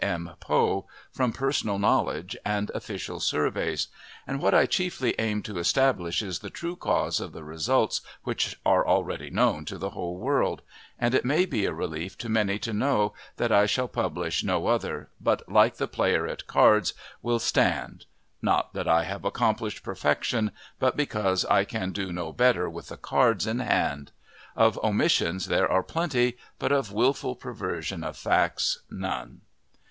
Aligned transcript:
M. 0.03 0.31
Poe, 0.39 0.87
from 1.11 1.31
personal 1.31 1.77
knowledge 1.77 2.35
and 2.43 2.71
official 2.73 3.19
surveys, 3.19 3.87
and 4.25 4.41
what 4.41 4.51
I 4.51 4.65
chiefly 4.65 5.13
aim 5.19 5.43
to 5.43 5.59
establish 5.59 6.23
is 6.23 6.39
the 6.39 6.49
true 6.49 6.75
cause 6.75 7.19
of 7.19 7.33
the 7.33 7.43
results 7.43 8.01
which 8.23 8.59
are 8.65 8.83
already 8.87 9.29
known 9.29 9.63
to 9.65 9.77
the 9.77 9.91
whole 9.91 10.17
world; 10.17 10.63
and 10.97 11.13
it 11.13 11.23
may 11.23 11.45
be 11.45 11.65
a 11.65 11.71
relief 11.71 12.17
to 12.17 12.29
many 12.29 12.57
to 12.57 12.73
know 12.73 13.13
that 13.37 13.51
I 13.51 13.67
shall 13.67 13.87
publish 13.87 14.43
no 14.43 14.65
other, 14.65 15.11
but, 15.21 15.47
like 15.47 15.75
the 15.77 15.87
player 15.87 16.25
at 16.25 16.47
cards, 16.47 16.95
will 17.21 17.37
"stand;" 17.37 18.05
not 18.41 18.73
that 18.73 18.87
I 18.87 19.03
have 19.03 19.23
accomplished 19.23 19.83
perfection, 19.83 20.49
but 20.79 20.97
because 20.97 21.45
I 21.45 21.63
can 21.63 21.91
do 21.91 22.11
no 22.11 22.33
better 22.33 22.67
with 22.67 22.87
the 22.89 22.97
cards 22.97 23.45
in 23.45 23.59
hand. 23.59 24.11
Of 24.55 24.79
omissions 24.79 25.45
there 25.45 25.71
are 25.71 25.83
plenty, 25.83 26.37
but 26.57 26.71
of 26.71 26.91
wilful 26.91 27.35
perversion 27.35 28.03
of 28.03 28.17
facts, 28.17 28.79
none. 28.89 29.41